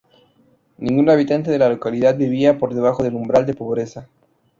Ningún 0.79 1.11
habitante 1.11 1.51
de 1.51 1.59
la 1.59 1.69
localidad 1.69 2.17
vivía 2.17 2.57
por 2.57 2.73
debajo 2.73 3.03
del 3.03 3.13
umbral 3.13 3.45
de 3.45 3.53
pobreza. 3.53 4.09